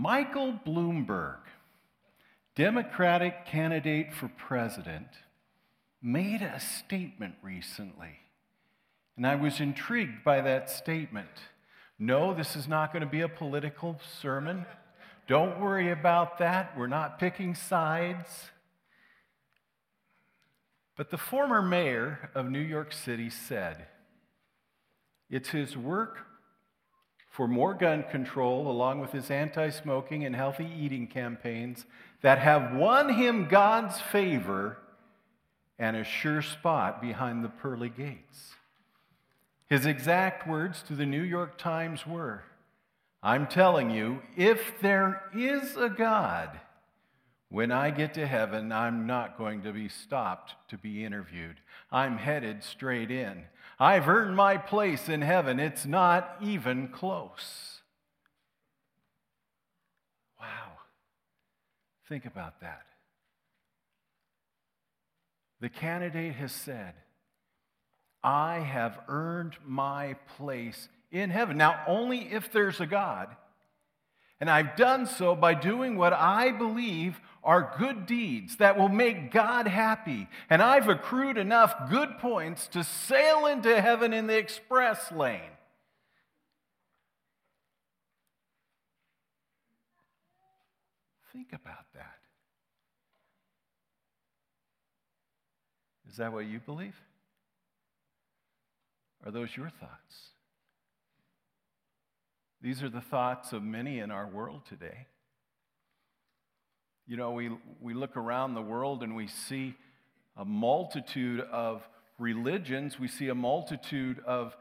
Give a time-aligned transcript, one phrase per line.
[0.00, 1.38] Michael Bloomberg,
[2.54, 5.08] Democratic candidate for president,
[6.00, 8.20] made a statement recently.
[9.16, 11.26] And I was intrigued by that statement.
[11.98, 14.66] No, this is not going to be a political sermon.
[15.26, 16.78] Don't worry about that.
[16.78, 18.52] We're not picking sides.
[20.96, 23.88] But the former mayor of New York City said
[25.28, 26.27] it's his work
[27.38, 31.86] for more gun control, along with his anti smoking and healthy eating campaigns,
[32.20, 34.76] that have won him God's favor
[35.78, 38.54] and a sure spot behind the pearly gates.
[39.68, 42.42] His exact words to the New York Times were
[43.22, 46.58] I'm telling you, if there is a God,
[47.50, 51.60] when I get to heaven, I'm not going to be stopped to be interviewed.
[51.92, 53.44] I'm headed straight in.
[53.80, 55.60] I've earned my place in heaven.
[55.60, 57.80] It's not even close.
[60.40, 60.72] Wow.
[62.08, 62.82] Think about that.
[65.60, 66.94] The candidate has said,
[68.22, 71.56] I have earned my place in heaven.
[71.56, 73.28] Now, only if there's a God.
[74.40, 79.32] And I've done so by doing what I believe are good deeds that will make
[79.32, 80.28] God happy.
[80.48, 85.40] And I've accrued enough good points to sail into heaven in the express lane.
[91.32, 92.18] Think about that.
[96.08, 97.00] Is that what you believe?
[99.24, 100.30] Are those your thoughts?
[102.60, 105.06] These are the thoughts of many in our world today.
[107.06, 107.50] You know, we,
[107.80, 109.74] we look around the world and we see
[110.36, 114.56] a multitude of religions, we see a multitude of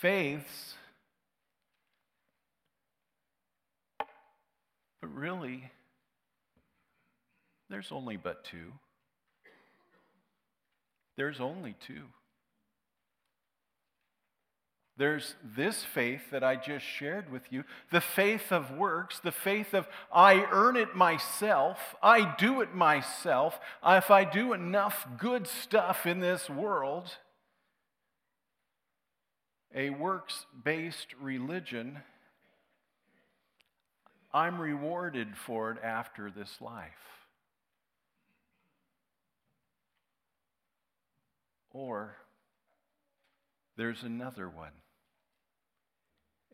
[0.00, 0.74] faiths.
[5.00, 5.70] But really,
[7.70, 8.72] there's only but two.
[11.16, 12.04] There's only two.
[14.98, 19.72] There's this faith that I just shared with you the faith of works, the faith
[19.72, 23.60] of I earn it myself, I do it myself.
[23.86, 27.16] If I do enough good stuff in this world,
[29.72, 32.00] a works based religion,
[34.34, 36.90] I'm rewarded for it after this life.
[41.70, 42.16] Or
[43.76, 44.72] there's another one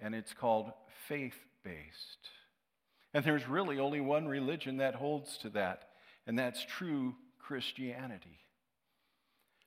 [0.04, 0.70] and it's called
[1.08, 1.34] faith
[1.64, 2.28] based.
[3.14, 5.88] And there's really only one religion that holds to that,
[6.26, 8.38] and that's true Christianity.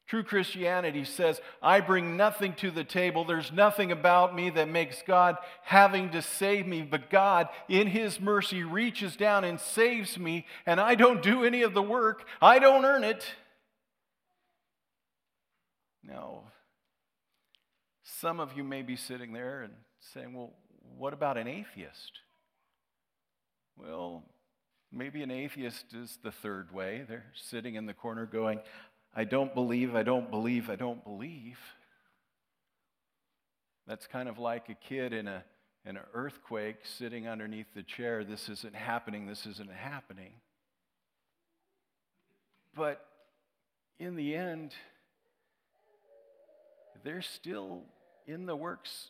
[0.05, 3.25] True Christianity says, I bring nothing to the table.
[3.25, 8.21] There's nothing about me that makes God having to save me, but God, in His
[8.21, 12.25] mercy, reaches down and saves me, and I don't do any of the work.
[12.41, 13.25] I don't earn it.
[16.03, 16.43] No.
[18.03, 19.73] Some of you may be sitting there and
[20.13, 20.53] saying, well,
[20.97, 22.19] what about an atheist?
[23.77, 24.23] Well,
[24.91, 27.05] maybe an atheist is the third way.
[27.07, 28.59] They're sitting in the corner going,
[29.15, 31.59] I don't believe, I don't believe, I don't believe.
[33.87, 35.43] That's kind of like a kid in, a,
[35.85, 38.23] in an earthquake sitting underneath the chair.
[38.23, 40.33] This isn't happening, this isn't happening.
[42.75, 43.05] But
[43.99, 44.73] in the end,
[47.03, 47.83] they're still
[48.27, 49.09] in the works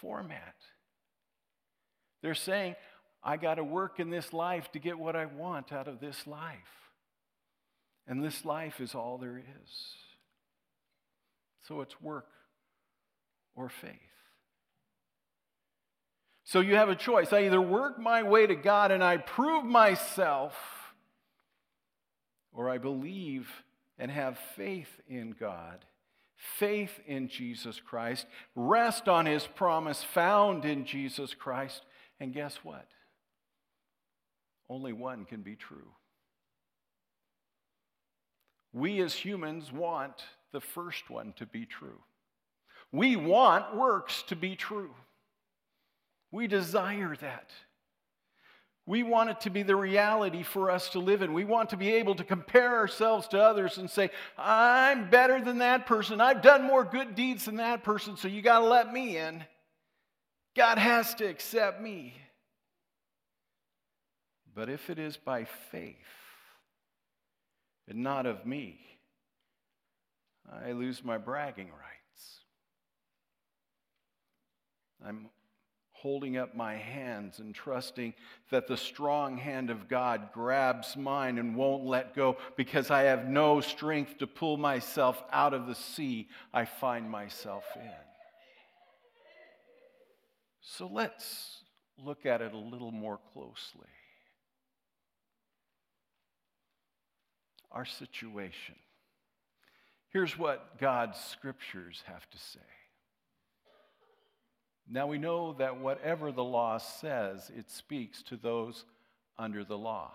[0.00, 0.54] format.
[2.22, 2.76] They're saying,
[3.22, 6.26] I got to work in this life to get what I want out of this
[6.26, 6.58] life.
[8.06, 9.70] And this life is all there is.
[11.68, 12.28] So it's work
[13.54, 13.92] or faith.
[16.44, 17.32] So you have a choice.
[17.32, 20.54] I either work my way to God and I prove myself,
[22.52, 23.48] or I believe
[23.98, 25.84] and have faith in God
[26.58, 31.82] faith in Jesus Christ, rest on his promise found in Jesus Christ,
[32.18, 32.86] and guess what?
[34.68, 35.92] Only one can be true.
[38.72, 42.00] We as humans want the first one to be true.
[42.92, 44.94] We want works to be true.
[46.30, 47.50] We desire that.
[48.90, 51.32] We want it to be the reality for us to live in.
[51.32, 55.58] We want to be able to compare ourselves to others and say, I'm better than
[55.58, 56.20] that person.
[56.20, 59.44] I've done more good deeds than that person, so you got to let me in.
[60.56, 62.14] God has to accept me.
[64.56, 65.94] But if it is by faith
[67.86, 68.80] and not of me,
[70.50, 72.40] I lose my bragging rights.
[75.06, 75.28] I'm
[76.00, 78.14] holding up my hands and trusting
[78.50, 83.28] that the strong hand of God grabs mine and won't let go because I have
[83.28, 87.90] no strength to pull myself out of the sea I find myself in.
[90.62, 91.64] So let's
[91.98, 93.88] look at it a little more closely.
[97.70, 98.76] Our situation.
[100.10, 102.60] Here's what God's scriptures have to say.
[104.92, 108.84] Now we know that whatever the law says, it speaks to those
[109.38, 110.10] under the law,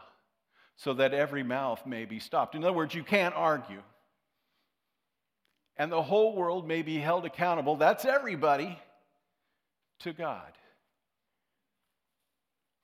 [0.75, 2.55] so that every mouth may be stopped.
[2.55, 3.81] In other words, you can't argue.
[5.77, 8.77] And the whole world may be held accountable, that's everybody,
[9.99, 10.51] to God.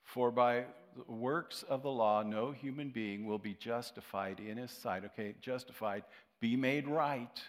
[0.04, 0.66] For by
[1.08, 5.04] works of the law, no human being will be justified in his sight.
[5.06, 6.04] Okay, justified,
[6.40, 7.42] be made right.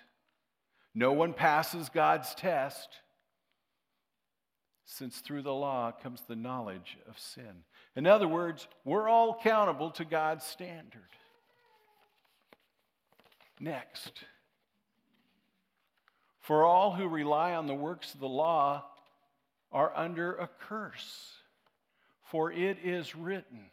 [0.95, 2.89] No one passes God's test
[4.85, 7.65] since through the law comes the knowledge of sin.
[7.95, 11.03] In other words, we're all accountable to God's standard.
[13.61, 14.25] Next,
[16.41, 18.85] for all who rely on the works of the law
[19.71, 21.33] are under a curse,
[22.25, 23.71] for it is written,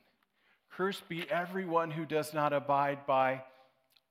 [0.71, 3.43] Cursed be everyone who does not abide by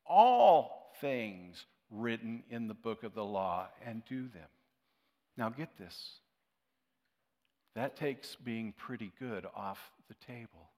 [0.04, 4.48] all things written in the book of the law and do them.
[5.36, 6.18] Now, get this
[7.74, 9.78] that takes being pretty good off
[10.08, 10.70] the table.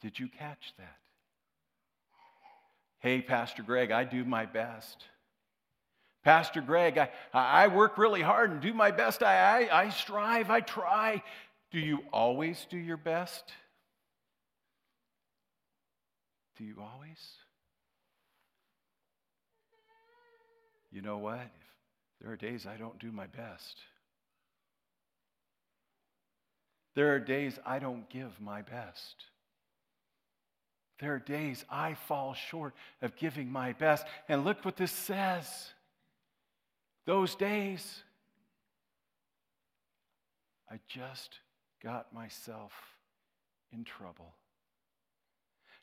[0.00, 0.96] Did you catch that?
[2.98, 5.04] Hey, Pastor Greg, I do my best.
[6.24, 9.22] Pastor Greg, I, I work really hard and do my best.
[9.22, 11.22] I, I, I strive, I try.
[11.72, 13.52] Do you always do your best?
[16.56, 17.18] Do you always?
[20.92, 21.40] You know what?
[21.40, 23.78] If there are days I don't do my best.
[26.94, 29.24] There are days I don't give my best.
[31.00, 34.06] There are days I fall short of giving my best.
[34.28, 35.72] And look what this says.
[37.06, 38.02] Those days,
[40.70, 41.40] I just
[41.82, 42.72] got myself
[43.72, 44.32] in trouble.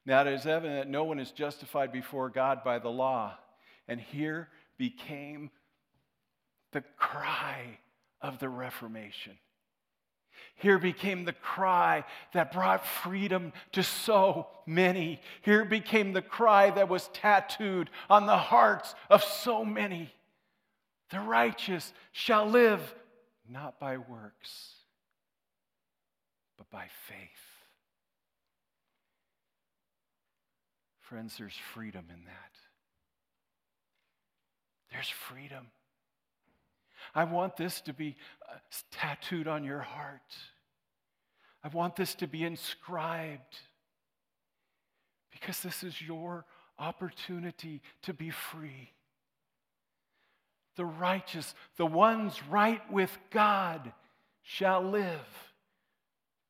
[0.05, 3.35] Now, it is evident that no one is justified before God by the law.
[3.87, 4.47] And here
[4.77, 5.49] became
[6.71, 7.79] the cry
[8.21, 9.37] of the Reformation.
[10.59, 12.03] Here became the cry
[12.33, 15.21] that brought freedom to so many.
[15.41, 20.13] Here became the cry that was tattooed on the hearts of so many.
[21.11, 22.93] The righteous shall live
[23.49, 24.73] not by works,
[26.57, 27.17] but by faith.
[30.99, 32.51] Friends, there's freedom in that.
[34.91, 35.67] There's freedom.
[37.13, 38.15] I want this to be
[38.47, 38.57] uh,
[38.91, 40.35] tattooed on your heart.
[41.63, 43.57] I want this to be inscribed
[45.31, 46.45] because this is your
[46.77, 48.91] opportunity to be free.
[50.75, 53.91] The righteous, the ones right with God,
[54.41, 55.19] shall live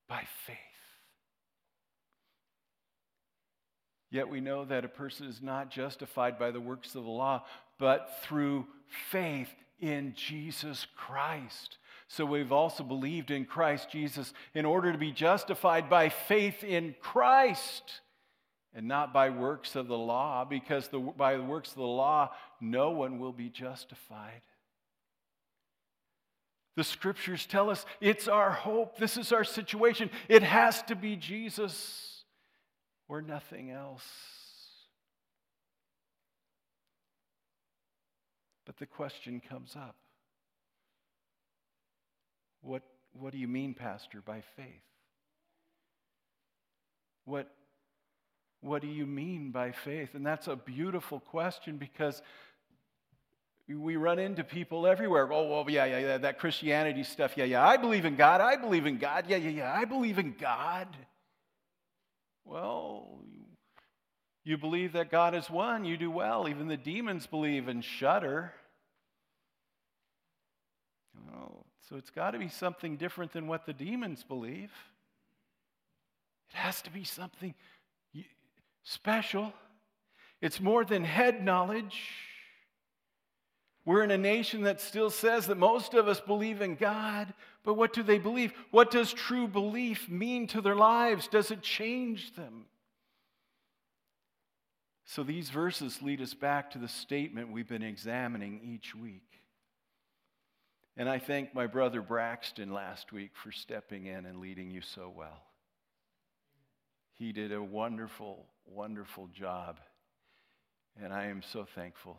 [0.07, 0.57] by faith.
[4.11, 7.45] Yet we know that a person is not justified by the works of the law,
[7.77, 8.65] but through
[9.11, 11.77] faith in Jesus Christ.
[12.07, 16.95] So we've also believed in Christ Jesus in order to be justified by faith in
[16.99, 18.01] Christ
[18.73, 22.31] and not by works of the law, because the, by the works of the law,
[22.61, 24.41] no one will be justified.
[26.75, 28.97] The scriptures tell us it's our hope.
[28.97, 30.09] This is our situation.
[30.27, 32.23] It has to be Jesus
[33.07, 34.07] or nothing else.
[38.69, 39.95] But the question comes up
[42.61, 42.83] what,
[43.13, 44.83] what do you mean, Pastor, by faith?
[47.25, 47.49] What,
[48.61, 50.09] what do you mean by faith?
[50.13, 52.21] And that's a beautiful question because
[53.67, 55.33] we run into people everywhere.
[55.33, 57.37] Oh, well, yeah, yeah, yeah, that Christianity stuff.
[57.37, 58.39] Yeah, yeah, I believe in God.
[58.39, 59.25] I believe in God.
[59.27, 60.95] Yeah, yeah, yeah, I believe in God.
[62.45, 63.19] Well,
[64.43, 66.47] you believe that God is one, you do well.
[66.47, 68.53] Even the demons believe and shudder.
[71.35, 74.71] Oh, so it's got to be something different than what the demons believe.
[76.51, 77.55] It has to be something
[78.83, 79.53] special.
[80.41, 81.99] It's more than head knowledge.
[83.85, 87.73] We're in a nation that still says that most of us believe in God, but
[87.73, 88.53] what do they believe?
[88.69, 91.27] What does true belief mean to their lives?
[91.27, 92.65] Does it change them?
[95.05, 99.23] So these verses lead us back to the statement we've been examining each week.
[100.99, 105.09] And I thank my brother Braxton last week for stepping in and leading you so
[105.15, 105.41] well.
[107.13, 109.79] He did a wonderful, wonderful job.
[111.01, 112.17] And I am so thankful.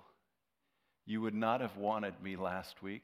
[1.04, 3.02] You would not have wanted me last week.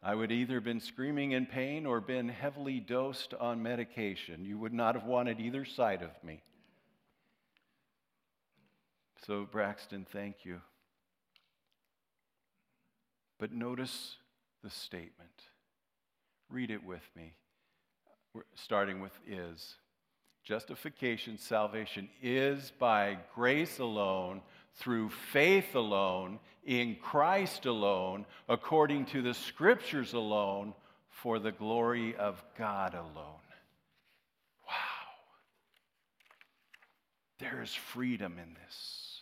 [0.00, 4.44] I would either been screaming in pain or been heavily dosed on medication.
[4.44, 6.40] You would not have wanted either side of me.
[9.26, 10.60] So, Braxton, thank you.
[13.38, 14.16] But notice
[14.62, 15.30] the statement.
[16.50, 17.34] Read it with me,
[18.54, 19.76] starting with is.
[20.44, 24.42] Justification, salvation is by grace alone,
[24.74, 30.74] through faith alone, in Christ alone, according to the scriptures alone,
[31.08, 33.40] for the glory of God alone.
[34.66, 35.14] Wow.
[37.38, 39.13] There is freedom in this.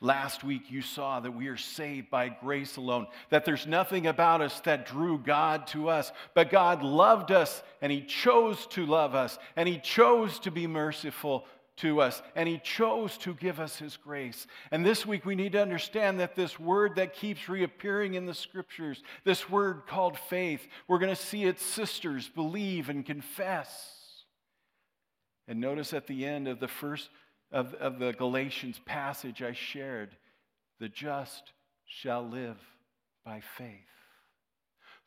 [0.00, 4.42] Last week, you saw that we are saved by grace alone, that there's nothing about
[4.42, 9.14] us that drew God to us, but God loved us and He chose to love
[9.14, 13.76] us, and He chose to be merciful to us, and He chose to give us
[13.76, 14.46] His grace.
[14.70, 18.34] And this week, we need to understand that this word that keeps reappearing in the
[18.34, 23.92] scriptures, this word called faith, we're going to see its sisters believe and confess.
[25.48, 27.08] And notice at the end of the first
[27.52, 30.16] of, of the Galatians passage I shared
[30.78, 31.52] the just
[31.86, 32.58] shall live
[33.24, 33.70] by faith.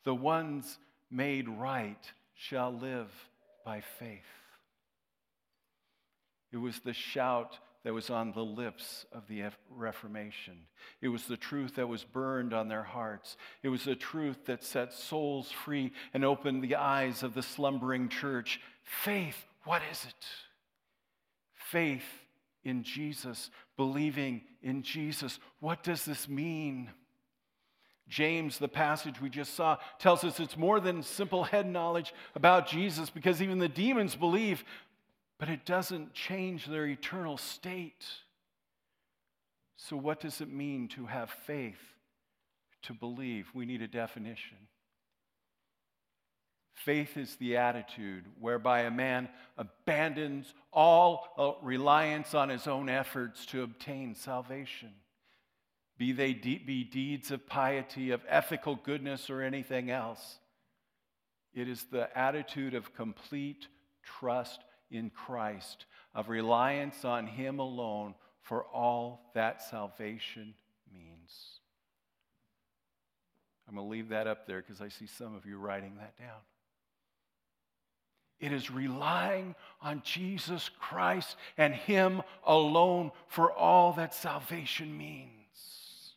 [0.04, 0.78] The ones
[1.10, 3.10] made right shall live
[3.64, 4.20] by faith.
[6.52, 10.54] It was the shout that was on the lips of the Reformation.
[11.00, 13.36] It was the truth that was burned on their hearts.
[13.62, 18.08] It was the truth that set souls free and opened the eyes of the slumbering
[18.08, 18.60] church.
[18.82, 20.26] Faith, what is it?
[21.54, 22.04] Faith
[22.64, 25.38] in Jesus, believing in Jesus.
[25.60, 26.90] What does this mean?
[28.08, 32.66] James, the passage we just saw, tells us it's more than simple head knowledge about
[32.66, 34.64] Jesus because even the demons believe,
[35.38, 38.04] but it doesn't change their eternal state.
[39.76, 41.80] So, what does it mean to have faith,
[42.82, 43.46] to believe?
[43.54, 44.58] We need a definition.
[46.84, 53.44] Faith is the attitude whereby a man abandons all uh, reliance on his own efforts
[53.46, 54.90] to obtain salvation,
[55.98, 60.38] be they de- be deeds of piety, of ethical goodness, or anything else.
[61.52, 63.66] It is the attitude of complete
[64.02, 64.60] trust
[64.90, 65.84] in Christ,
[66.14, 70.54] of reliance on Him alone for all that salvation
[70.90, 71.60] means.
[73.68, 76.16] I'm going to leave that up there because I see some of you writing that
[76.18, 76.40] down.
[78.40, 86.14] It is relying on Jesus Christ and Him alone for all that salvation means.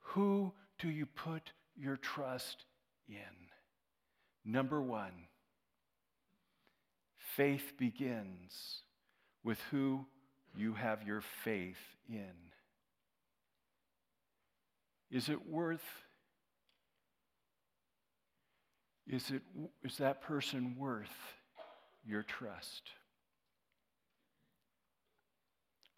[0.00, 2.64] Who do you put your trust
[3.08, 3.16] in?
[4.44, 5.12] Number one,
[7.36, 8.82] faith begins
[9.42, 10.06] with who
[10.54, 11.78] you have your faith
[12.08, 12.32] in.
[15.10, 15.84] Is it worth
[19.12, 19.42] is, it,
[19.84, 21.14] is that person worth
[22.04, 22.90] your trust?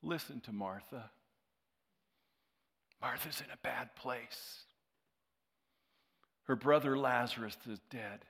[0.02, 1.11] Listen to Martha.
[3.00, 4.64] Martha's in a bad place.
[6.44, 8.25] Her brother Lazarus is dead.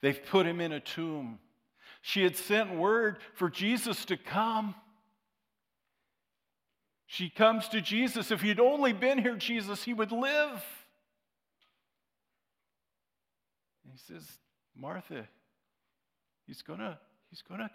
[0.00, 1.38] They've put him in a tomb.
[2.00, 4.74] She had sent word for Jesus to come.
[7.06, 8.30] She comes to Jesus.
[8.30, 10.62] If he'd only been here, Jesus, he would live.
[14.06, 14.24] He says,
[14.74, 15.26] Martha,
[16.46, 16.98] he's going to
[17.30, 17.70] he's going to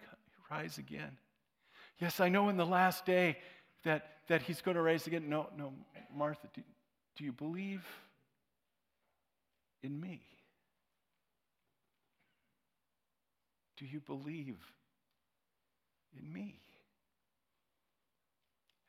[0.50, 1.16] rise again.
[1.98, 3.38] Yes, I know in the last day
[3.84, 5.28] that, that he's going to rise again.
[5.28, 5.72] No, no,
[6.14, 6.62] Martha, do,
[7.16, 7.84] do you believe
[9.82, 10.22] in me?
[13.76, 14.58] Do you believe
[16.18, 16.60] in me?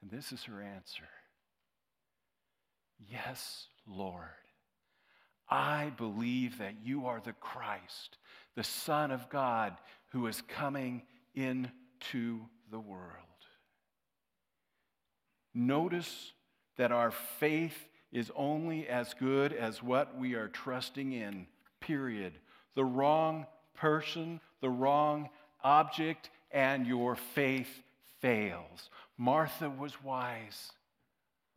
[0.01, 1.03] And this is her answer
[3.11, 4.44] Yes, Lord.
[5.49, 8.17] I believe that you are the Christ,
[8.55, 9.77] the Son of God,
[10.11, 11.03] who is coming
[11.35, 13.11] into the world.
[15.53, 16.33] Notice
[16.77, 21.47] that our faith is only as good as what we are trusting in,
[21.79, 22.33] period.
[22.75, 25.29] The wrong person, the wrong
[25.63, 27.69] object, and your faith
[28.21, 28.89] fails.
[29.17, 30.71] Martha was wise.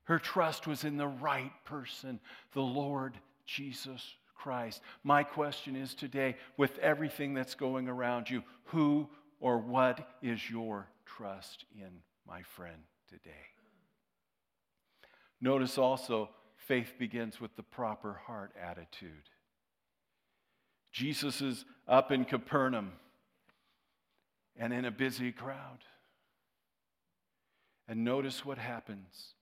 [0.05, 2.19] Her trust was in the right person,
[2.53, 3.15] the Lord
[3.49, 4.83] Jesus Christ.
[5.03, 9.09] My question is today, with everything that's going around you, who
[9.41, 11.91] or what is your trust in,
[12.27, 13.31] my friend, today?
[15.41, 19.11] Notice also faith begins with the proper heart attitude.
[20.93, 22.93] Jesus is up in Capernaum
[24.57, 25.79] and in a busy crowd.
[27.87, 29.35] And notice what happens.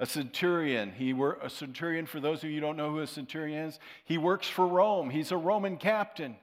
[0.00, 3.06] A centurion, he were a centurion for those of you who don't know who a
[3.06, 5.08] centurion is, he works for Rome.
[5.08, 6.36] He's a Roman captain.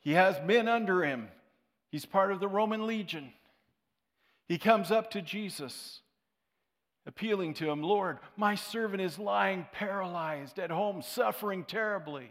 [0.00, 1.28] He has men under him.
[1.90, 3.32] He's part of the Roman legion.
[4.46, 6.00] He comes up to Jesus,
[7.06, 12.30] appealing to him, Lord, my servant is lying paralyzed at home, suffering terribly.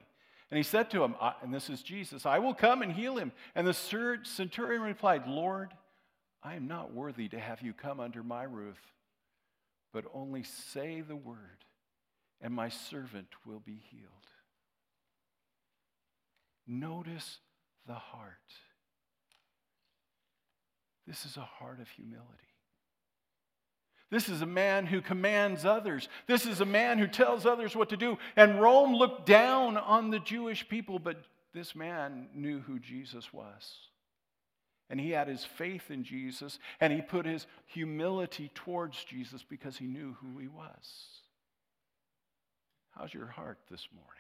[0.52, 3.32] And he said to him, and this is Jesus, I will come and heal him.
[3.56, 5.74] And the centurion replied, Lord,
[6.44, 8.78] I am not worthy to have you come under my roof,
[9.96, 11.64] but only say the word,
[12.42, 14.12] and my servant will be healed.
[16.68, 17.40] Notice
[17.88, 18.34] the heart.
[21.08, 22.26] This is a heart of humility.
[24.12, 26.10] This is a man who commands others.
[26.28, 28.18] This is a man who tells others what to do.
[28.36, 31.24] And Rome looked down on the Jewish people, but
[31.54, 33.78] this man knew who Jesus was.
[34.90, 39.78] And he had his faith in Jesus, and he put his humility towards Jesus because
[39.78, 41.22] he knew who he was.
[42.92, 44.12] How's your heart this morning?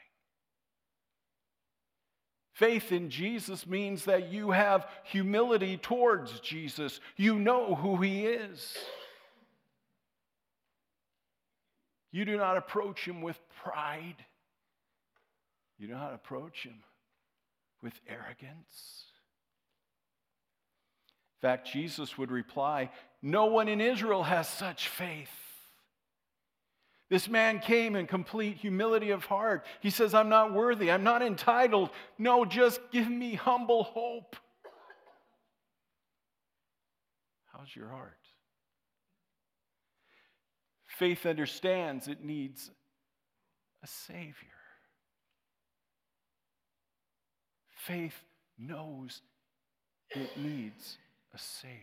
[2.54, 7.00] Faith in Jesus means that you have humility towards Jesus.
[7.16, 8.76] You know who he is.
[12.12, 14.16] You do not approach him with pride.
[15.78, 16.82] You do not approach him
[17.82, 19.04] with arrogance.
[21.46, 22.90] In fact, Jesus would reply,
[23.22, 25.30] No one in Israel has such faith.
[27.08, 29.64] This man came in complete humility of heart.
[29.80, 30.90] He says, I'm not worthy.
[30.90, 31.92] I'm not entitled.
[32.18, 34.36] No, just give me humble hope.
[37.54, 38.18] How's your heart?
[40.88, 42.72] Faith understands it needs
[43.84, 44.34] a Savior.
[47.86, 48.20] Faith
[48.58, 49.22] knows
[50.10, 50.98] it needs
[51.36, 51.78] a Savior.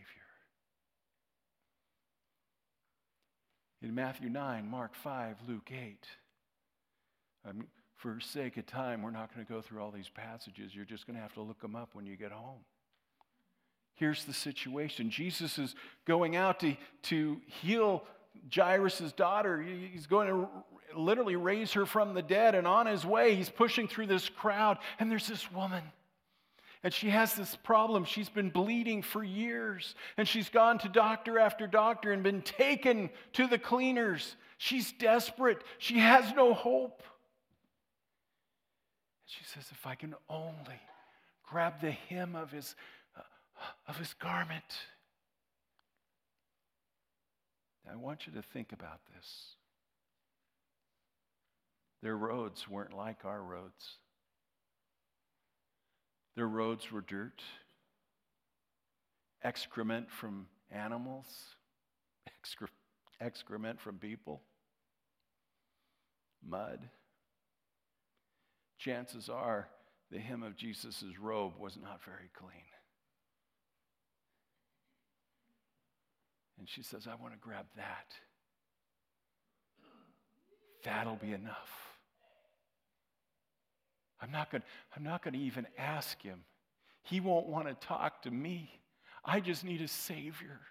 [3.81, 6.07] In Matthew 9, Mark 5, Luke 8,
[7.47, 10.73] um, for sake of time, we're not going to go through all these passages.
[10.73, 12.61] You're just going to have to look them up when you get home.
[13.95, 18.03] Here's the situation Jesus is going out to, to heal
[18.53, 19.61] Jairus' daughter.
[19.61, 20.47] He's going to
[20.95, 24.79] literally raise her from the dead, and on his way, he's pushing through this crowd,
[24.99, 25.83] and there's this woman.
[26.83, 28.03] And she has this problem.
[28.03, 33.09] She's been bleeding for years, and she's gone to doctor after doctor and been taken
[33.33, 34.35] to the cleaners.
[34.57, 35.63] She's desperate.
[35.77, 37.01] She has no hope.
[39.25, 40.81] She says, If I can only
[41.43, 42.75] grab the hem of his,
[43.17, 43.21] uh,
[43.87, 44.63] of his garment.
[47.89, 49.55] I want you to think about this.
[52.01, 53.97] Their roads weren't like our roads.
[56.35, 57.41] Their roads were dirt,
[59.43, 61.27] excrement from animals,
[62.27, 62.67] excre-
[63.21, 64.41] excrement from people,
[66.43, 66.79] mud.
[68.79, 69.69] Chances are
[70.11, 72.51] the hem of Jesus' robe was not very clean.
[76.57, 78.13] And she says, I want to grab that.
[80.83, 81.92] That'll be enough.
[84.23, 84.63] I'm not going
[84.95, 86.39] I'm not going to even ask him.
[87.03, 88.71] He won't want to talk to me.
[89.25, 90.61] I just need a savior.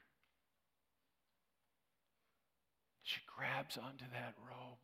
[3.03, 4.79] She grabs onto that robe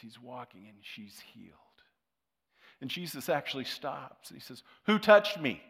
[0.00, 1.54] he's walking and she's healed.
[2.80, 4.30] And Jesus actually stops.
[4.30, 5.62] He says, Who touched me?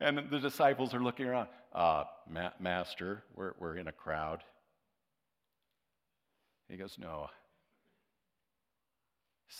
[0.00, 1.48] And the disciples are looking around.
[1.72, 4.42] Uh, ma- Master, we're, we're in a crowd.
[6.68, 7.28] He goes, No,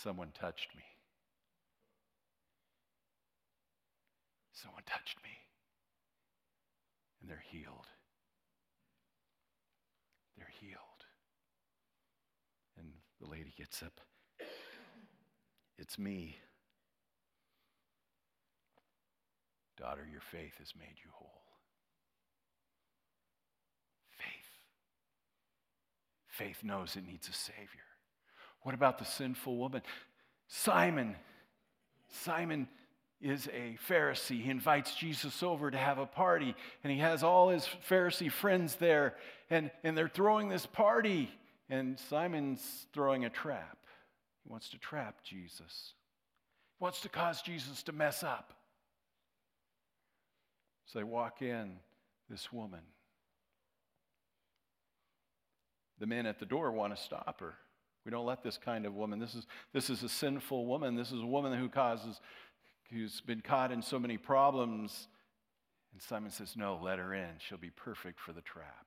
[0.01, 0.83] someone touched me.
[4.53, 5.29] Someone touched me.
[7.21, 7.87] And they're healed.
[10.37, 10.79] They're healed.
[12.77, 12.87] And
[13.21, 13.99] the lady gets up.
[15.77, 16.37] It's me.
[19.77, 21.43] Daughter, your faith has made you whole.
[24.11, 24.27] Faith.
[26.27, 27.92] Faith knows it needs a Savior.
[28.63, 29.81] What about the sinful woman?
[30.47, 31.15] Simon.
[32.09, 32.67] Simon
[33.21, 34.41] is a Pharisee.
[34.41, 38.75] He invites Jesus over to have a party, and he has all his Pharisee friends
[38.75, 39.15] there,
[39.49, 41.29] and, and they're throwing this party,
[41.69, 43.77] and Simon's throwing a trap.
[44.43, 45.93] He wants to trap Jesus,
[46.77, 48.53] he wants to cause Jesus to mess up.
[50.85, 51.77] So they walk in,
[52.29, 52.81] this woman.
[56.03, 57.53] the men at the door want to stop her.
[58.05, 59.19] We don't let this kind of woman.
[59.19, 60.95] This is, this is a sinful woman.
[60.95, 62.19] This is a woman who causes,
[62.91, 65.07] who's been caught in so many problems.
[65.93, 67.29] And Simon says, No, let her in.
[67.37, 68.85] She'll be perfect for the trap.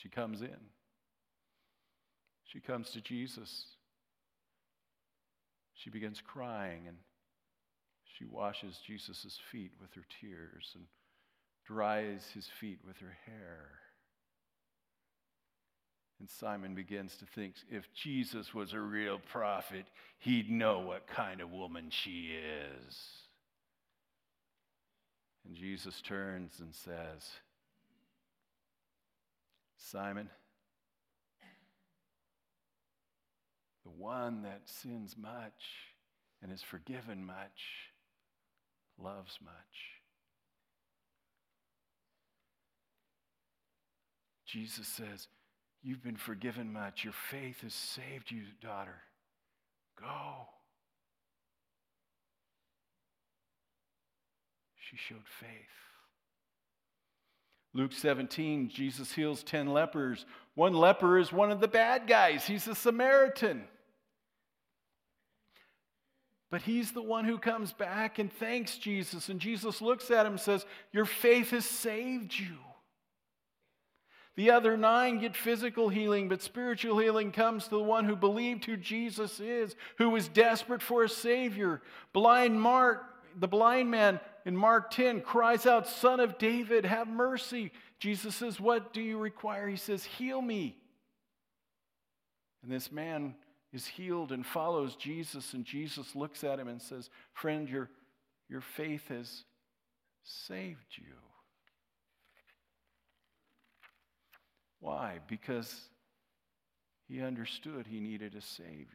[0.00, 0.56] She comes in.
[2.44, 3.66] She comes to Jesus.
[5.74, 6.96] She begins crying and
[8.18, 10.84] she washes Jesus' feet with her tears and
[11.66, 13.70] dries his feet with her hair.
[16.22, 19.86] And Simon begins to think if Jesus was a real prophet,
[20.20, 22.30] he'd know what kind of woman she
[22.86, 22.96] is.
[25.44, 27.28] And Jesus turns and says,
[29.76, 30.30] Simon,
[33.82, 35.64] the one that sins much
[36.40, 37.90] and is forgiven much
[38.96, 39.52] loves much.
[44.46, 45.26] Jesus says,
[45.82, 47.04] You've been forgiven much.
[47.04, 49.02] Your faith has saved you, daughter.
[49.98, 50.48] Go.
[54.76, 55.48] She showed faith.
[57.74, 60.26] Luke 17, Jesus heals 10 lepers.
[60.54, 63.64] One leper is one of the bad guys, he's a Samaritan.
[66.50, 69.30] But he's the one who comes back and thanks Jesus.
[69.30, 72.58] And Jesus looks at him and says, Your faith has saved you.
[74.36, 78.64] The other nine get physical healing, but spiritual healing comes to the one who believed
[78.64, 81.82] who Jesus is, who was desperate for a Savior.
[82.14, 83.04] Blind Mark,
[83.38, 87.72] the blind man in Mark 10 cries out, Son of David, have mercy.
[87.98, 89.68] Jesus says, What do you require?
[89.68, 90.78] He says, Heal me.
[92.62, 93.34] And this man
[93.72, 97.90] is healed and follows Jesus, and Jesus looks at him and says, Friend, your,
[98.48, 99.44] your faith has
[100.22, 101.14] saved you.
[104.82, 105.20] Why?
[105.28, 105.88] Because
[107.08, 108.88] he understood he needed a Savior.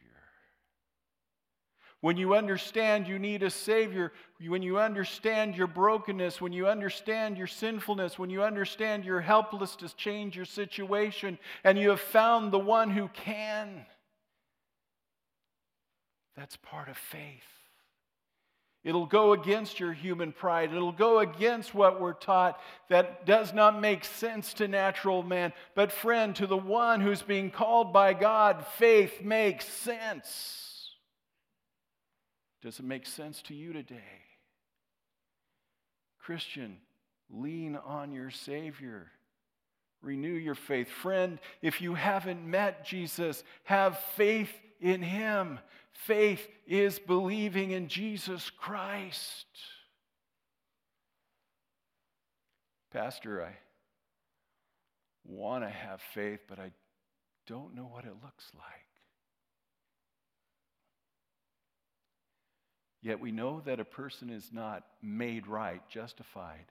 [2.00, 4.12] When you understand you need a Savior,
[4.46, 9.74] when you understand your brokenness, when you understand your sinfulness, when you understand you're helpless
[9.76, 13.86] to change your situation, and you have found the one who can
[16.36, 17.57] that's part of faith.
[18.88, 20.72] It'll go against your human pride.
[20.72, 25.52] It'll go against what we're taught that does not make sense to natural man.
[25.74, 30.88] But, friend, to the one who's being called by God, faith makes sense.
[32.62, 34.22] Does it make sense to you today?
[36.18, 36.78] Christian,
[37.28, 39.08] lean on your Savior.
[40.00, 40.88] Renew your faith.
[40.88, 45.58] Friend, if you haven't met Jesus, have faith in Him.
[46.06, 49.46] Faith is believing in Jesus Christ.
[52.92, 53.56] Pastor, I
[55.24, 56.70] want to have faith, but I
[57.48, 58.64] don't know what it looks like.
[63.02, 66.66] Yet we know that a person is not made right, justified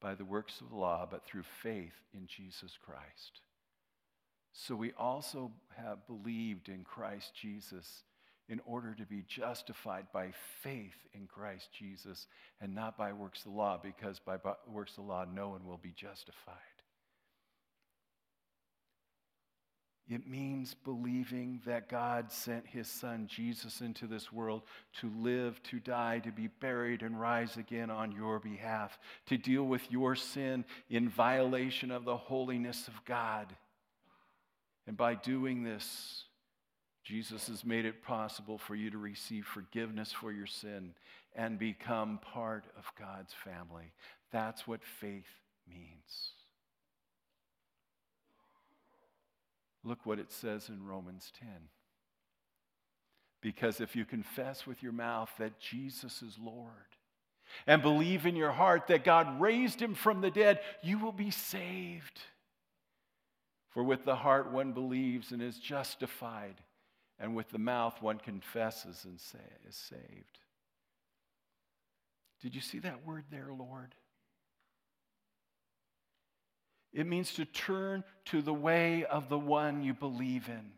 [0.00, 3.40] by the works of the law, but through faith in Jesus Christ.
[4.52, 8.04] So we also have believed in Christ Jesus
[8.50, 10.32] in order to be justified by
[10.62, 12.26] faith in Christ Jesus
[12.60, 14.36] and not by works of the law, because by
[14.66, 16.56] works of the law no one will be justified.
[20.08, 24.62] It means believing that God sent his son Jesus into this world
[25.00, 29.62] to live, to die, to be buried, and rise again on your behalf, to deal
[29.62, 33.54] with your sin in violation of the holiness of God.
[34.88, 36.24] And by doing this,
[37.10, 40.94] Jesus has made it possible for you to receive forgiveness for your sin
[41.34, 43.90] and become part of God's family.
[44.30, 45.26] That's what faith
[45.68, 46.34] means.
[49.82, 51.48] Look what it says in Romans 10.
[53.40, 56.70] Because if you confess with your mouth that Jesus is Lord
[57.66, 61.32] and believe in your heart that God raised him from the dead, you will be
[61.32, 62.20] saved.
[63.70, 66.54] For with the heart one believes and is justified
[67.20, 70.38] and with the mouth one confesses and say, is saved.
[72.40, 73.94] Did you see that word there, Lord?
[76.92, 80.72] It means to turn to the way of the one you believe in.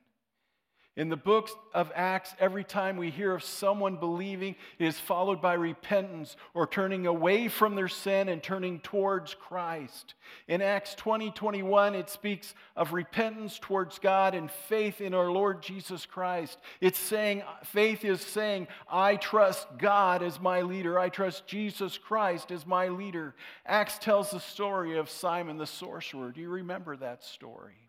[0.94, 5.55] In the books of Acts, every time we hear of someone believing, is followed by
[5.55, 10.12] repentance or turning away from their sin and turning towards Christ.
[10.48, 15.62] In Acts 20 21, it speaks of repentance towards God and faith in our Lord
[15.62, 16.59] Jesus Christ.
[16.83, 22.50] It's saying, faith is saying, I trust God as my leader, I trust Jesus Christ
[22.50, 23.35] as my leader.
[23.64, 26.33] Acts tells the story of Simon the sorcerer.
[26.33, 27.88] Do you remember that story?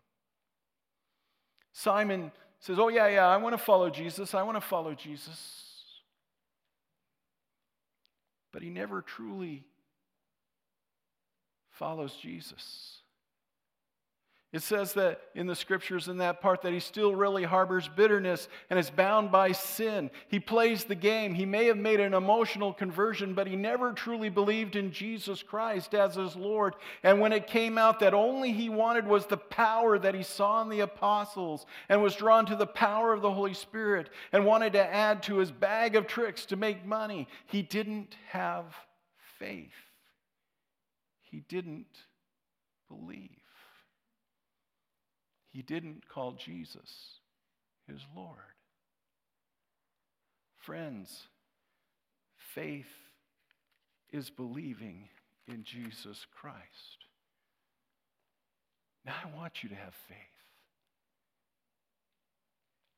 [1.74, 2.30] Simon
[2.64, 4.34] says, Oh, yeah, yeah, I want to follow Jesus.
[4.34, 5.62] I want to follow Jesus.
[8.52, 9.64] But he never truly
[11.70, 12.98] follows Jesus.
[14.54, 18.46] It says that in the scriptures, in that part, that he still really harbors bitterness
[18.70, 20.12] and is bound by sin.
[20.28, 21.34] He plays the game.
[21.34, 25.92] He may have made an emotional conversion, but he never truly believed in Jesus Christ
[25.92, 26.76] as his Lord.
[27.02, 30.62] And when it came out that only he wanted was the power that he saw
[30.62, 34.74] in the apostles and was drawn to the power of the Holy Spirit and wanted
[34.74, 38.66] to add to his bag of tricks to make money, he didn't have
[39.36, 39.74] faith.
[41.22, 41.86] He didn't
[42.88, 43.43] believe
[45.54, 47.20] he didn't call Jesus
[47.86, 48.38] his Lord.
[50.56, 51.28] Friends,
[52.54, 52.90] faith
[54.10, 55.08] is believing
[55.46, 56.58] in Jesus Christ.
[59.06, 60.16] Now, I want you to have faith.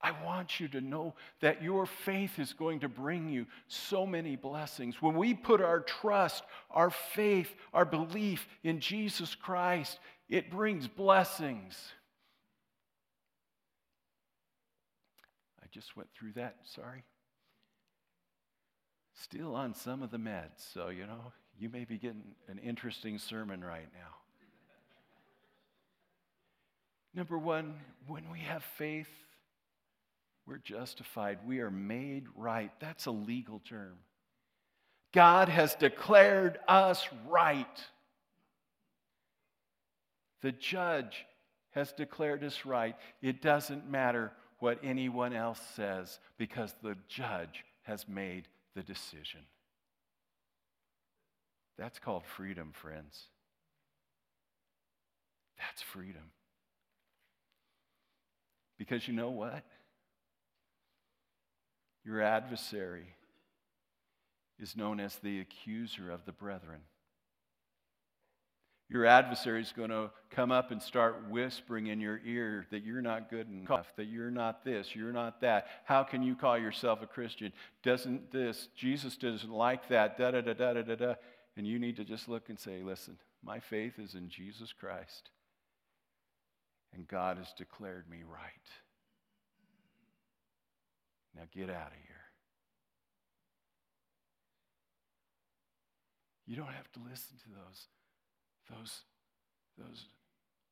[0.00, 4.36] I want you to know that your faith is going to bring you so many
[4.36, 5.02] blessings.
[5.02, 9.98] When we put our trust, our faith, our belief in Jesus Christ,
[10.30, 11.76] it brings blessings.
[15.76, 17.04] Just went through that, sorry.
[19.12, 23.18] Still on some of the meds, so you know, you may be getting an interesting
[23.18, 24.14] sermon right now.
[27.14, 27.74] Number one,
[28.06, 29.10] when we have faith,
[30.46, 31.40] we're justified.
[31.46, 32.70] We are made right.
[32.80, 33.98] That's a legal term.
[35.12, 37.84] God has declared us right.
[40.40, 41.26] The judge
[41.72, 42.96] has declared us right.
[43.20, 49.40] It doesn't matter what anyone else says because the judge has made the decision.
[51.78, 53.24] That's called freedom, friends.
[55.58, 56.30] That's freedom.
[58.78, 59.64] Because you know what?
[62.04, 63.06] Your adversary
[64.58, 66.80] is known as the accuser of the brethren.
[68.88, 73.02] Your adversary is going to come up and start whispering in your ear that you're
[73.02, 75.66] not good enough, that you're not this, you're not that.
[75.84, 77.52] How can you call yourself a Christian?
[77.82, 81.14] Doesn't this, Jesus doesn't like that, da da da da da da da.
[81.56, 85.30] And you need to just look and say, listen, my faith is in Jesus Christ,
[86.94, 88.50] and God has declared me right.
[91.34, 92.16] Now get out of here.
[96.46, 97.86] You don't have to listen to those
[98.70, 99.02] those,
[99.78, 100.06] those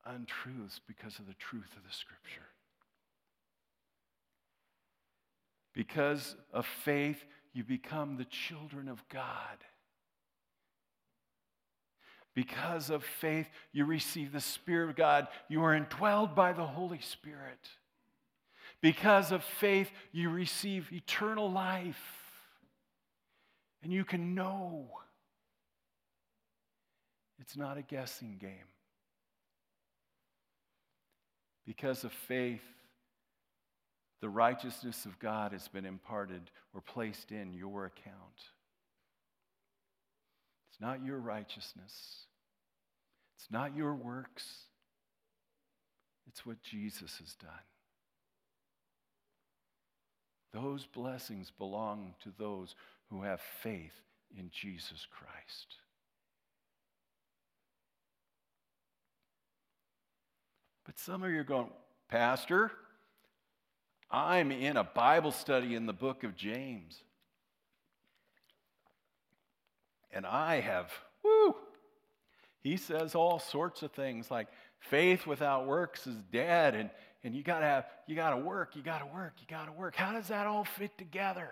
[0.05, 2.47] untruths because of the truth of the scripture.
[5.75, 9.59] Because of faith, you become the children of God.
[12.35, 15.29] Because of faith, you receive the Spirit of God.
[15.49, 17.69] You are indwelled by the Holy Spirit.
[18.81, 21.97] Because of faith, you receive eternal life.
[23.83, 24.89] And you can know
[27.39, 28.69] it's not a guessing game.
[31.67, 32.63] Because of faith,
[34.21, 38.15] the righteousness of God has been imparted or placed in your account.
[40.71, 42.27] It's not your righteousness,
[43.37, 44.45] it's not your works,
[46.27, 47.51] it's what Jesus has done.
[50.53, 52.75] Those blessings belong to those
[53.11, 54.01] who have faith
[54.39, 55.77] in Jesus Christ.
[60.95, 61.71] But some of you are going,
[62.09, 62.71] Pastor,
[64.11, 67.03] I'm in a Bible study in the book of James.
[70.13, 70.93] And I have,
[71.25, 71.57] whoo,
[72.61, 74.47] he says all sorts of things like
[74.79, 76.91] faith without works is dead and,
[77.25, 79.97] and you gotta have you gotta work, you gotta work, you gotta work.
[79.97, 81.51] How does that all fit together?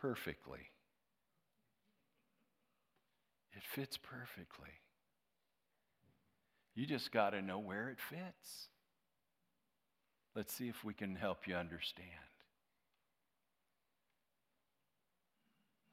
[0.00, 0.70] Perfectly.
[3.52, 4.70] It fits perfectly.
[6.76, 8.68] You just got to know where it fits.
[10.36, 12.10] Let's see if we can help you understand.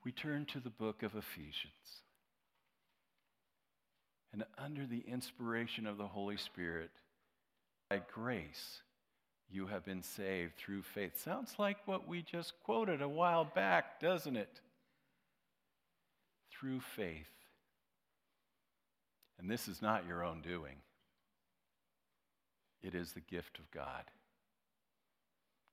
[0.04, 2.04] We turn to the book of Ephesians.
[4.34, 6.92] And under the inspiration of the Holy Spirit,
[7.90, 8.82] by grace
[9.50, 11.22] you have been saved through faith.
[11.24, 14.60] Sounds like what we just quoted a while back, doesn't it?
[16.52, 17.28] Through faith.
[19.40, 20.76] And this is not your own doing,
[22.82, 24.04] it is the gift of God,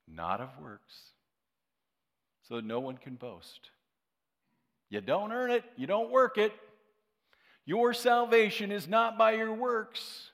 [0.07, 0.93] not of works,
[2.47, 3.69] so that no one can boast.
[4.89, 6.53] You don't earn it, you don't work it.
[7.65, 10.31] Your salvation is not by your works,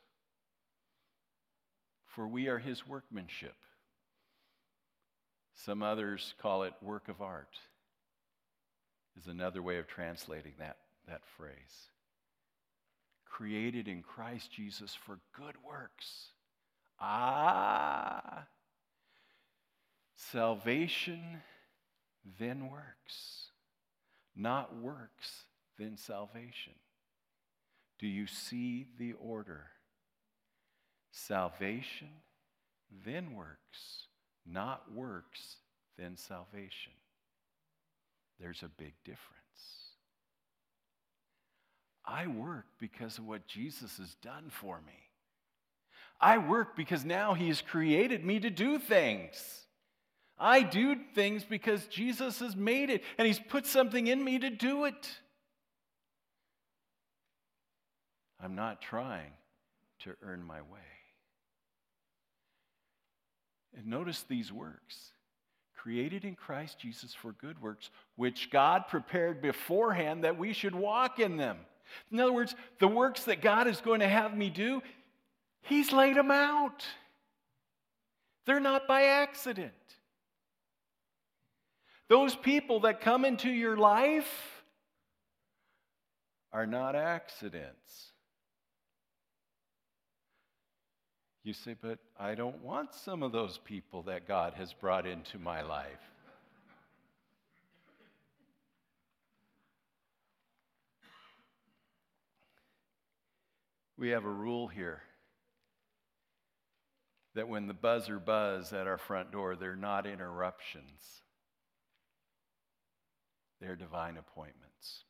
[2.05, 3.55] for we are his workmanship.
[5.53, 7.59] Some others call it work of art,
[9.17, 11.89] is another way of translating that, that phrase.
[13.29, 16.31] Created in Christ Jesus for good works.
[16.99, 18.47] Ah,
[20.15, 21.41] salvation,
[22.39, 23.51] then works.
[24.35, 25.43] Not works,
[25.77, 26.73] then salvation.
[27.99, 29.65] Do you see the order?
[31.11, 32.09] Salvation,
[33.05, 34.07] then works.
[34.45, 35.57] Not works,
[35.97, 36.93] then salvation.
[38.39, 39.86] There's a big difference.
[42.07, 44.93] I work because of what Jesus has done for me.
[46.19, 49.35] I work because now He has created me to do things.
[50.39, 54.49] I do things because Jesus has made it and He's put something in me to
[54.49, 55.09] do it.
[58.41, 59.31] I'm not trying
[59.99, 60.79] to earn my way.
[63.75, 65.11] And notice these works
[65.75, 71.19] created in Christ Jesus for good works, which God prepared beforehand that we should walk
[71.19, 71.57] in them.
[72.11, 74.81] In other words, the works that God is going to have me do,
[75.61, 76.85] He's laid them out.
[78.45, 79.73] They're not by accident.
[82.07, 84.63] Those people that come into your life
[86.53, 88.11] are not accidents.
[91.43, 95.37] You say, but I don't want some of those people that God has brought into
[95.37, 96.16] my life.
[103.97, 105.01] We have a rule here
[107.33, 111.21] that when the buzzer buzz at our front door, they're not interruptions.
[113.59, 115.03] They're divine appointments.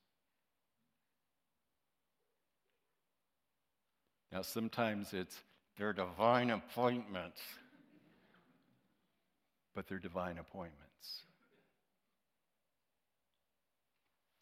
[4.32, 5.42] Now, sometimes it's
[5.78, 7.42] they're divine appointments,
[9.76, 11.24] but they're divine appointments.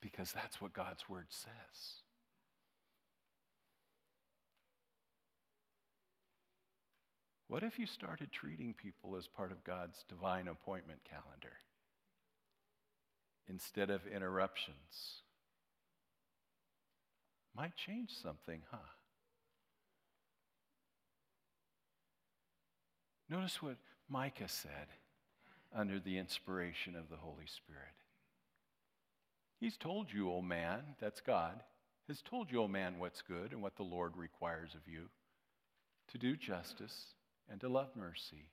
[0.02, 2.05] Because that's what God's word says.
[7.48, 11.58] What if you started treating people as part of God's divine appointment calendar?
[13.48, 15.22] instead of interruptions.
[17.56, 18.78] Might change something, huh?
[23.30, 23.78] Notice what
[24.10, 24.88] Micah said
[25.74, 27.82] under the inspiration of the Holy Spirit.
[29.60, 31.64] He's told you, O man, that's God,
[32.08, 35.10] has told you, O man, what's good and what the Lord requires of you
[36.12, 37.15] to do justice
[37.50, 38.50] and to love mercy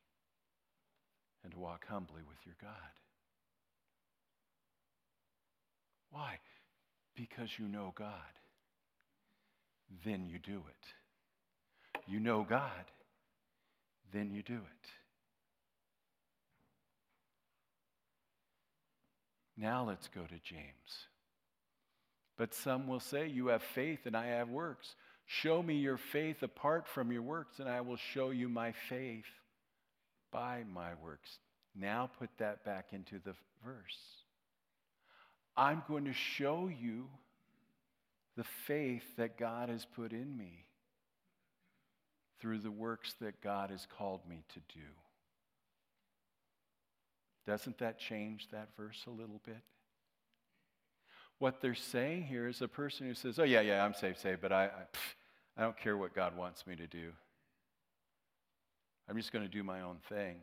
[1.42, 2.70] and to walk humbly with your God.
[6.11, 6.38] Why?
[7.16, 8.12] Because you know God.
[10.05, 12.00] Then you do it.
[12.07, 12.85] You know God.
[14.12, 14.88] Then you do it.
[19.57, 21.07] Now let's go to James.
[22.37, 24.94] But some will say, You have faith and I have works.
[25.40, 29.25] Show me your faith apart from your works, and I will show you my faith
[30.31, 31.38] by my works.
[31.75, 33.99] Now put that back into the verse.
[35.57, 37.07] I'm going to show you
[38.37, 40.66] the faith that God has put in me
[42.38, 44.85] through the works that God has called me to do.
[47.47, 49.62] Doesn't that change that verse a little bit?
[51.38, 54.42] What they're saying here is a person who says, Oh, yeah, yeah, I'm saved, saved,
[54.42, 54.71] but I, I,
[55.57, 57.11] I don't care what God wants me to do.
[59.09, 60.37] I'm just going to do my own thing.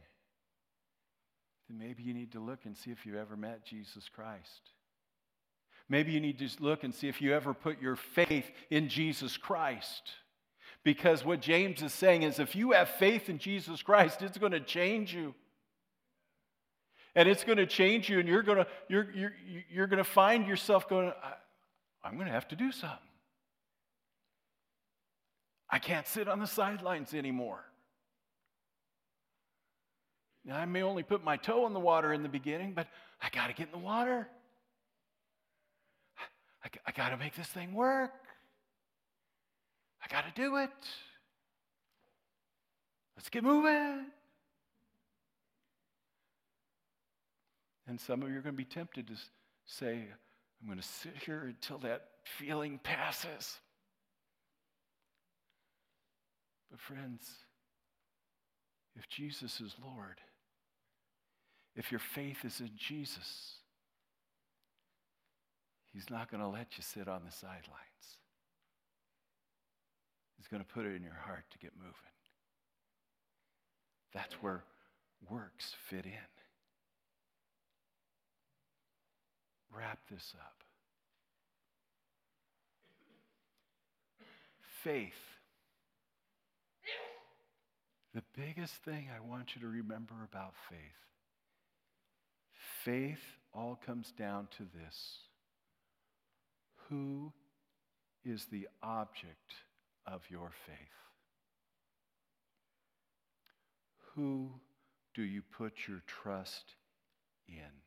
[1.68, 4.72] Then maybe you need to look and see if you've ever met Jesus Christ.
[5.88, 9.38] Maybe you need to look and see if you ever put your faith in Jesus
[9.38, 10.12] Christ.
[10.84, 14.52] Because what James is saying is if you have faith in Jesus Christ, it's going
[14.52, 15.34] to change you.
[17.16, 19.34] And it's going to change you, and you're going to, you're, you're,
[19.72, 21.12] you're going to find yourself going,
[22.04, 23.00] I'm going to have to do something.
[25.70, 27.64] I can't sit on the sidelines anymore.
[30.46, 32.88] Now, I may only put my toe in the water in the beginning, but
[33.22, 34.28] I got to get in the water.
[36.64, 38.14] I, I got to make this thing work.
[40.04, 40.70] I got to do it.
[43.16, 44.06] Let's get moving.
[47.88, 49.14] And some of you are going to be tempted to
[49.66, 50.08] say,
[50.62, 53.58] I'm going to sit here until that feeling passes.
[56.80, 57.22] But, friends,
[58.96, 60.20] if Jesus is Lord,
[61.76, 63.56] if your faith is in Jesus,
[65.94, 67.64] He's not going to let you sit on the sidelines.
[70.38, 71.94] He's going to put it in your heart to get moving.
[74.14, 74.64] That's where
[75.30, 76.12] works fit in.
[79.76, 80.64] Wrap this up.
[84.84, 85.29] Faith.
[88.14, 90.78] The biggest thing I want you to remember about faith
[92.84, 95.20] faith all comes down to this
[96.88, 97.32] who
[98.26, 99.54] is the object
[100.08, 100.76] of your faith?
[104.16, 104.50] Who
[105.14, 106.74] do you put your trust
[107.48, 107.84] in?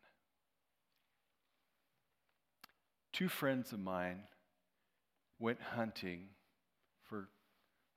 [3.13, 4.21] Two friends of mine
[5.39, 6.29] went hunting
[7.03, 7.29] for,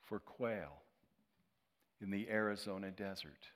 [0.04, 0.82] for quail
[2.02, 3.48] in the Arizona desert.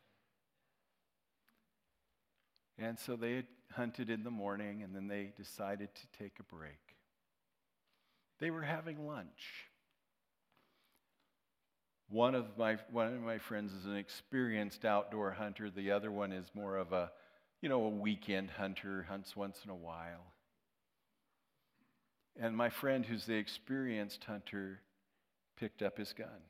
[2.77, 6.43] And so they had hunted in the morning and then they decided to take a
[6.43, 6.79] break.
[8.39, 9.65] They were having lunch.
[12.09, 15.69] One of my, one of my friends is an experienced outdoor hunter.
[15.69, 17.11] The other one is more of a,
[17.61, 20.33] you know, a weekend hunter, hunts once in a while.
[22.39, 24.79] And my friend, who's the experienced hunter,
[25.57, 26.41] picked up his gun.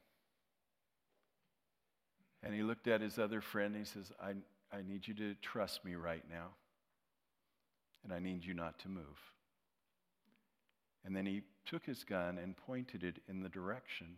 [2.44, 4.32] And he looked at his other friend and he says, I,
[4.76, 6.50] I need you to trust me right now.
[8.04, 9.04] And I need you not to move.
[11.04, 14.18] And then he took his gun and pointed it in the direction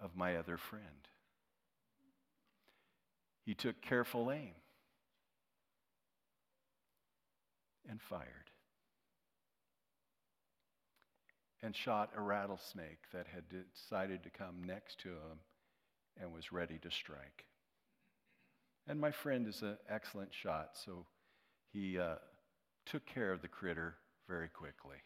[0.00, 1.08] of my other friend.
[3.44, 4.54] He took careful aim
[7.88, 8.50] and fired
[11.62, 15.40] and shot a rattlesnake that had decided to come next to him
[16.20, 17.46] and was ready to strike.
[18.86, 21.06] And my friend is an excellent shot, so
[21.72, 22.16] he uh,
[22.86, 23.94] took care of the critter
[24.28, 24.98] very quickly.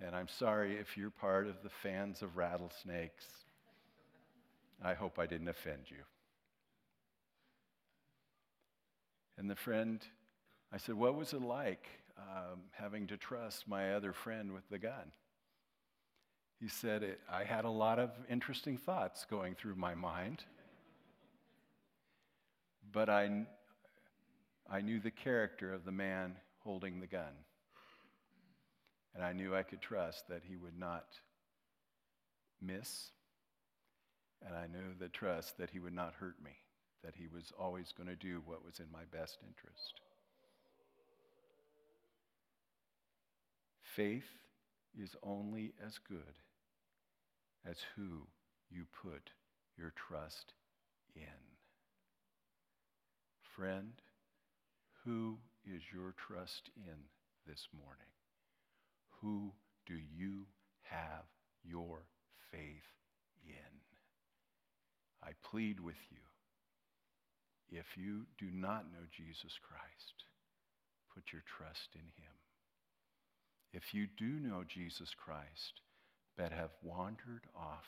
[0.00, 3.26] And I'm sorry if you're part of the fans of rattlesnakes.
[4.82, 6.02] I hope I didn't offend you.
[9.36, 10.00] And the friend,
[10.72, 11.86] I said, What was it like
[12.18, 15.12] um, having to trust my other friend with the gun?
[16.60, 20.44] He said, I had a lot of interesting thoughts going through my mind,
[22.92, 23.46] but I,
[24.70, 27.32] I knew the character of the man holding the gun.
[29.14, 31.06] And I knew I could trust that he would not
[32.60, 33.10] miss.
[34.46, 36.52] And I knew the trust that he would not hurt me,
[37.02, 40.00] that he was always going to do what was in my best interest.
[43.82, 44.28] Faith
[44.96, 46.36] is only as good
[47.68, 48.26] as who
[48.70, 49.30] you put
[49.76, 50.52] your trust
[51.14, 51.40] in.
[53.56, 53.92] Friend,
[55.04, 56.96] who is your trust in
[57.46, 58.12] this morning?
[59.20, 59.52] Who
[59.86, 60.46] do you
[60.82, 61.24] have
[61.64, 62.06] your
[62.50, 62.88] faith
[63.44, 63.80] in?
[65.22, 66.18] I plead with you.
[67.70, 70.24] If you do not know Jesus Christ,
[71.14, 72.34] put your trust in him.
[73.72, 75.80] If you do know Jesus Christ,
[76.40, 77.84] but have wandered off,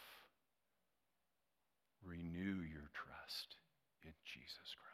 [2.04, 3.56] renew your trust
[4.04, 4.91] in Jesus Christ.